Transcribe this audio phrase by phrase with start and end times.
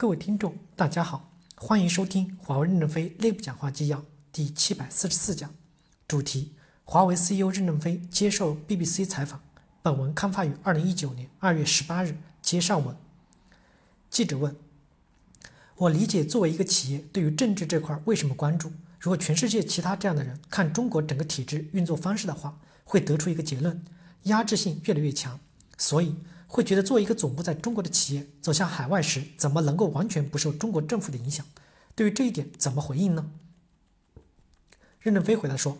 [0.00, 5.52] 各位听众，大家好，欢迎收听华为任正非内部讲话纪要第七百四十四讲，
[6.06, 6.52] 主题：
[6.84, 9.40] 华为 CEO 任正非接受 BBC 采访。
[9.82, 12.16] 本文刊发于二零一九年二月十八日。
[12.40, 12.96] 接上文，
[14.08, 14.54] 记者问
[15.74, 18.70] ：“我理解，作为一个企业，对于政治这块为什么关注？
[19.00, 23.84] 如果全世界其他这样的人看中国整个体制运作方式的话，会得出一个结论：
[24.22, 25.40] 压制性越来越强，
[25.76, 26.14] 所以。”
[26.50, 31.44] 会觉得作为一个总部在中国的企业走向海外时，怎么能够完全不受中国政府的影响？
[31.94, 33.30] 对于这一点怎么回应呢？
[35.00, 35.76] 任正非回答说：“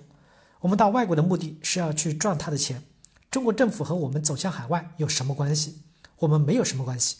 [0.61, 2.83] 我们到外国的目的是要去赚他的钱，
[3.31, 5.79] 中国政府和我们走向海外有什么关系？
[6.19, 7.17] 我们没有什么关系，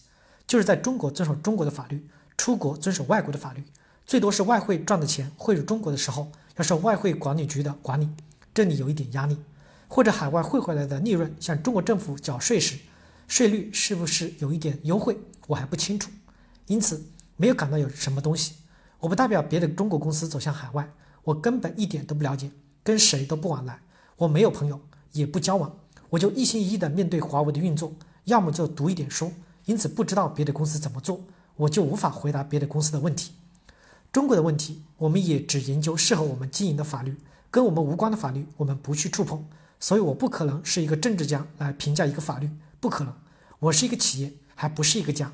[0.47, 3.65] 就是在中国遵守中国的法律，出国遵守外国的法律，
[4.05, 8.11] 最多是外汇赚的钱汇入中国的时候要受外汇管理局的管理，
[8.53, 9.39] 这里有一点压力，
[9.89, 12.79] 或者海外汇回来的利润向中国政府缴税时。”
[13.29, 15.17] 税率是不是有一点优惠？
[15.47, 16.11] 我还不清楚，
[16.67, 17.05] 因此
[17.37, 18.55] 没有感到有什么东西。
[19.01, 20.91] 我不代表别的中国公司走向海外，
[21.25, 22.51] 我根本一点都不了解，
[22.83, 23.81] 跟谁都不往来，
[24.17, 24.81] 我没有朋友，
[25.13, 27.93] 也不交往，我就一心一意的面对华为的运作，
[28.25, 29.33] 要么就读一点书，
[29.67, 31.21] 因此不知道别的公司怎么做，
[31.57, 33.33] 我就无法回答别的公司的问题。
[34.11, 37.15] 中国的问题，我们也只研究适合我们经营的法律，
[37.51, 39.45] 跟我们无关的法律，我们不去触碰，
[39.79, 42.49] 所以我不可能是一个政治家来评价一个法律。
[42.81, 43.13] 不可能，
[43.59, 45.33] 我是一个企业，还不是一个家。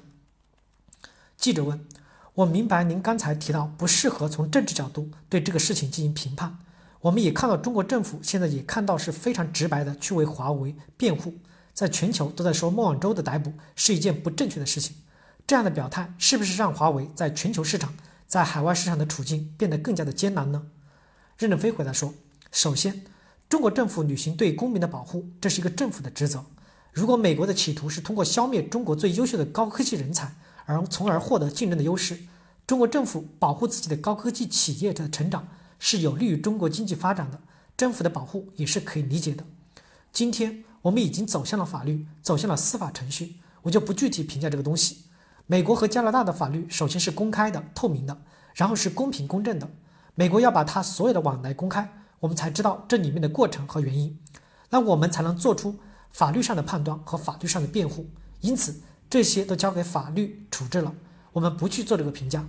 [1.36, 1.86] 记者问
[2.34, 6.58] ：“我明白您刚才提到不适合从政治角度对这个事情进行评判。
[7.00, 11.34] 我们也看到中国政府现在也看到是非常直白的去为华为辩护，
[11.74, 14.96] 在全球都在说孟晚舟的逮捕是一件不正确的事情。
[15.46, 17.92] 这样的表态是不是让华为在全球市场、
[18.26, 20.68] 在海外市场的处境变得更加的艰难呢？”
[21.36, 22.14] 任正非回答说
[22.50, 23.04] ：“首先，
[23.50, 26.46] 中国政府履行对公民的保护，这是一个政府的职责。”
[26.94, 30.32] 如果美国的企图是通过消灭中国最优秀的高科技人才，
[30.64, 32.20] 而从而获得竞争的优势，
[32.68, 35.48] 中国政府保护自己的高科技企业的成长
[35.80, 37.40] 是有利于中国经济发展的，
[37.76, 39.44] 政府的保护也是可以理解的。
[40.12, 45.06] 今天我们已经走向了法律，走向了司法程序，我就不具体评价这个东西。
[45.46, 48.22] 美国和加拿大的法律首先是公开的、透明的，
[48.54, 49.68] 然后是公平公正的。
[50.14, 54.16] 美国要把它所有的往来公开，我们才知道这里面的过程和原因，
[54.70, 55.80] 那我们才能做出。
[56.14, 58.08] 法律上的判断和法律上的辩护，
[58.40, 58.80] 因此
[59.10, 60.94] 这些都交给法律处置了，
[61.32, 62.46] 我们不去做这个评价。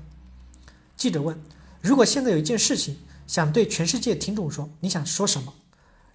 [0.96, 1.36] 记者问
[1.82, 5.52] ：“如果现在有一件事情想对全世界听众说，你想说什么？”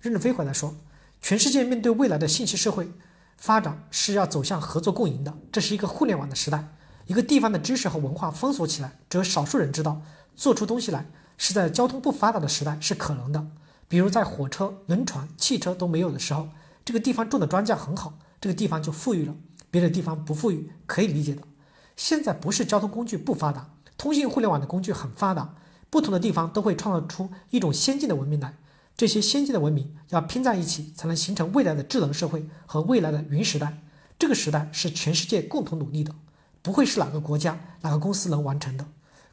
[0.00, 0.76] 任正非回答说
[1.20, 2.88] ：“全世界面对未来的信息社会
[3.36, 6.68] 发展是要走向合作共赢的，这是一个互联网的时代。
[7.06, 10.00] 一个地方的知识和文化封锁起来，只有少数人知道，
[10.36, 11.04] 做出东西来
[11.36, 13.44] 是在交通不发达的时代是可能的，
[13.88, 16.48] 比如在火车、轮船、汽车都没有的时候。”
[16.84, 19.34] 这个地方种的庄稼很好，这个地方就富裕了。
[19.70, 21.42] 别的地方不富裕，可以理解的。
[21.96, 25.54] 现在不是交通工具不发达，通信互联网的工具很发达，
[25.90, 28.56] 不同的地方都会创造出一种先进的文明来。
[28.96, 33.80] 这些先进的文明要拼在一起，才能形成未来的智能社会和未来的云时代。
[34.18, 36.14] 这个时代是全世界共同努力的，
[36.62, 38.86] 不会是哪个国家、哪个公司能完成的。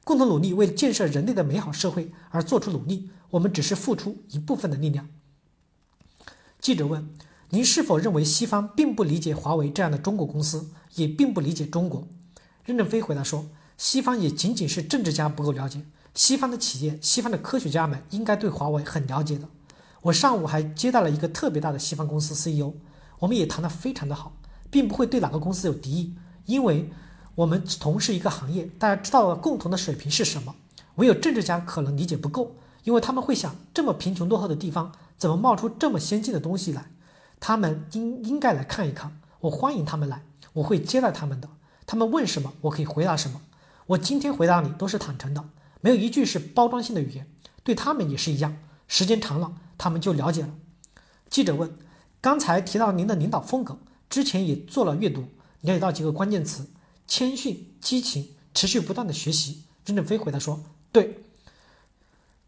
[0.03, 5.09] 共同努力为建设人类的美好社会而做出努力，我们只是付出一部分的力量。
[6.62, 7.09] 记者问。
[7.52, 12.06] 您是否认为西方并不理解华为这样的中国公司，也并不理解中国？
[12.66, 13.46] 任正非回答说
[13.78, 15.81] ：“西方也仅仅是政治家不够了解，
[16.13, 19.47] 西方的企业、西方的科学家们应该对华为很了解的。
[20.02, 22.74] 我上午还接待了一个特别大的西方公司 CEO，
[23.19, 24.34] 我们也谈得非常的好，
[24.69, 26.14] 并不会对哪个公司有敌意，
[26.46, 26.90] 因为
[27.35, 30.53] 我们同是一个行业，大家知道共同的水平是什么。
[30.96, 36.91] 唯有政治家可能理解不够，因为他们会想：这么贫穷落后的地方，怎么冒出这么先进的东西来？”
[37.39, 41.49] 他们应应该来看一看，我欢迎他们来，我会接待他们的。
[41.85, 43.41] 他们问什么，我可以回答什么。
[43.87, 45.49] 我今天回答你都是坦诚的，
[45.79, 47.27] 没有一句是包装性的语言。
[47.63, 50.49] 对他们也是一样，时间长了，他们就了解了。
[51.29, 51.77] 记者问：
[52.19, 53.77] 刚才提到您的领导风格，
[54.09, 55.21] 之前也做了阅读，
[55.61, 56.67] 了解到几个关键词：
[57.07, 59.63] 谦逊、激情、持续不断的学习。
[59.85, 60.61] 任正非回答说：
[60.91, 61.23] 对。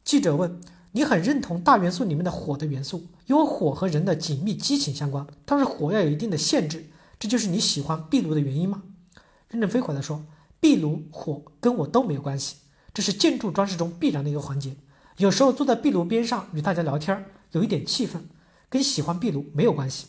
[0.03, 0.59] 记者问。
[0.91, 5.25] 你很认同大元素里面的火的元素，因为火和人的紧密激情相关。
[5.45, 6.87] 但是火要有一定的限制，
[7.19, 8.81] 这就是你喜欢壁炉的原因吗？
[9.49, 10.23] 任正非回答说
[10.59, 12.57] ：“壁炉火跟我都没有关系，
[12.93, 14.75] 这是建筑装饰中必然的一个环节。
[15.17, 18.21] 有时候坐在壁炉边上与大家聊天，有一点气氛，
[18.67, 20.07] 跟喜欢壁炉没有关系。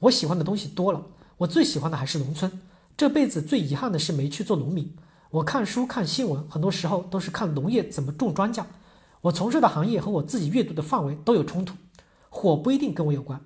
[0.00, 1.06] 我喜欢的东西多了，
[1.38, 2.60] 我最喜欢的还是农村。
[2.96, 4.94] 这辈子最遗憾的是没去做农民。
[5.30, 8.64] 我看书看新闻，很多时候都是看农业怎么种庄稼。”
[9.22, 11.74] 我从事的行业和我自己阅读的范围都有冲突，
[12.30, 13.40] 火不一定跟我有关。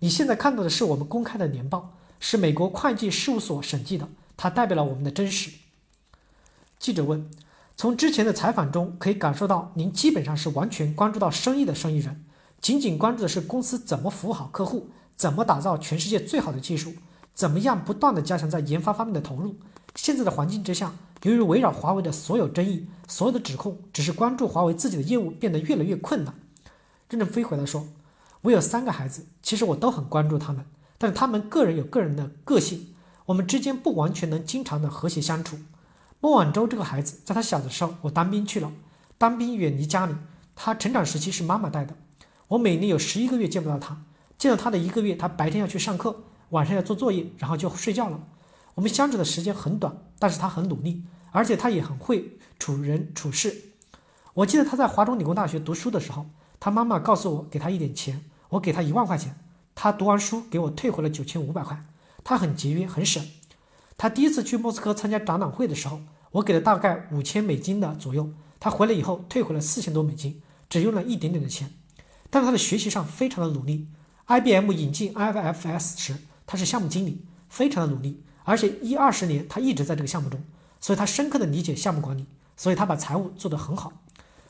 [0.00, 5.52] 你现在看到的是我们公开的年报，是美国会计事务所审计的，它代表了我们的真实。
[6.78, 7.30] 记者问
[7.76, 12.24] ：“从之前的采访中可以感受到，您基本上是完全关注到生意的生意人，
[12.60, 16.94] 仅仅关注的是公司怎么服务好客户，怎么打造全世界最好的技术，
[17.34, 19.54] 怎么样不断的加强在研发方面的投入。
[19.94, 26.34] 现在的环境之下，由于围绕华为的所有争议、所有的指控，只是关注华为自己的业务变得越来越困难。”
[27.10, 27.88] 任正非回答说
[28.42, 30.64] ：“我有三个孩子，其实我都很关注他们，
[30.96, 32.94] 但是他们个人有个人的个性，
[33.26, 35.58] 我们之间不完全能经常的和谐相处。”
[36.22, 38.70] 孟晚舟这个孩子，在他小的时候，我当兵去了，
[39.16, 40.14] 当兵远离家里，
[40.54, 41.96] 他成长时期是妈妈带的，
[42.48, 44.02] 我每年有十一个月见不到他，
[44.38, 48.20] 见到他的一个月，他白天要去上课，晚上要做作业，然后就睡觉了。
[48.80, 53.74] 我们相处的时间很短，但是他很努力，而且他也很会处人处事。
[54.32, 56.24] 我记得他在华中理工大学读书的时候，
[56.58, 59.36] 他妈妈告诉我给他一点钱，我给他一万块钱，
[59.74, 61.84] 他读完书给我退回了九千五百块，
[62.24, 63.22] 他很节约，很省。
[63.98, 66.00] 他第一次去莫斯科参加展览会的时候，
[66.30, 68.32] 我给了大概五千美金的左右。
[68.58, 70.40] 他回来以后退回了四千多美金，
[70.70, 71.70] 只用了一点点的钱。
[72.30, 73.88] 但是他的学习上非常的努力。
[74.26, 76.16] IBM 引进 IFS 时，
[76.46, 78.22] 他是项目经理，非常的努力。
[78.50, 80.42] 而且一二十年他一直在这个项目中，
[80.80, 82.26] 所以他深刻的理解项目管理，
[82.56, 83.92] 所以他把财务做得很好。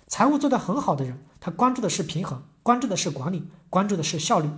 [0.07, 4.49] 财务做得很好的人，他关注的是平衡，关注的是管理，关注的是效率。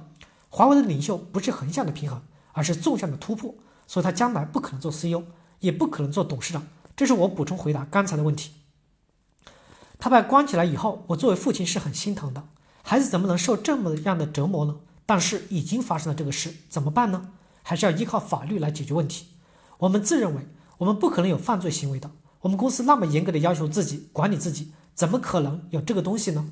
[0.48, 2.22] 华为的领袖不是横向的平衡，
[2.52, 3.52] 而是纵向的突破。
[3.88, 5.24] 所以，他将来不可能做 CEO，
[5.58, 6.68] 也不可能做董事长。
[6.94, 8.52] 这是我补充回答刚才的问题。
[9.98, 12.44] 他被关起来以后，我作为父亲是很心疼的。
[12.84, 14.76] 孩子怎么能受这么样的折磨呢？
[15.04, 17.30] 但是已经发生了这个事，怎么办呢？
[17.64, 19.26] 还是要依靠法律来解决问题。
[19.82, 20.42] 我们自认为
[20.78, 22.08] 我们不可能有犯罪行为的。
[22.42, 26.50] 我们公司那么严格的要求自己管理自己，怎么可能有这个东西呢？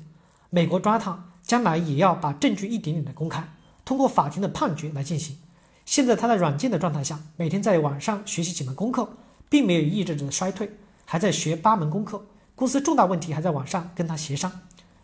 [0.49, 3.53] 美国抓他，将来也要把证据一点点的公开，
[3.85, 5.37] 通过法庭的判决来进行。
[5.85, 9.07] 现在他在软件的状态下，每天在网上学习几门功课，
[9.47, 10.69] 并没有意志着衰退，
[11.05, 12.25] 还在学八门功课。
[12.53, 14.51] 公司重大问题还在网上跟他协商。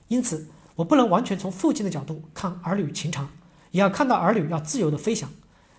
[0.10, 3.30] 因此，我不能完全从父亲的角度看儿女情长，
[3.72, 5.30] 也要看到儿女要自由的飞翔。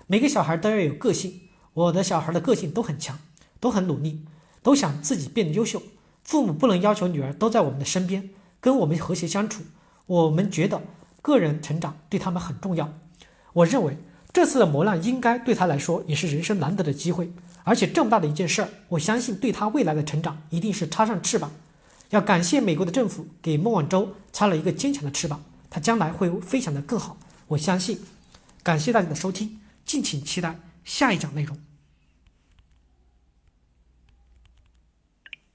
[0.07, 1.43] 每个小孩都要有个性，
[1.79, 3.19] 我的小孩的个性都很强，
[3.61, 4.25] 都很努力，
[4.63, 5.83] 都想自己变得优秀。
[6.25, 8.31] 父母不能要求女儿都在我们的身边，
[8.61, 9.63] 跟我们和谐相处。
[10.07, 10.83] 我们觉得
[11.23, 12.93] 个人成长对他们很重要。
[13.53, 13.97] 我认为。
[14.31, 17.33] 这次的磨难应该对他来说也是人生难得的机会，
[17.65, 21.51] 而且这么大的一件事儿，我相信对他未来的成长一定是插上翅膀。
[22.11, 27.17] 要感谢美国的政府给孟晚舟插了一个坚强的翅膀，他将来会飞翔得更好。
[27.49, 27.99] 我相信。
[28.63, 31.59] 感谢大家的收听，敬请期待下一讲内容。